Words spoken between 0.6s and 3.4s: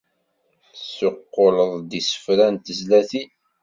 Tessuqquleḍ-d isefra n tezlatin?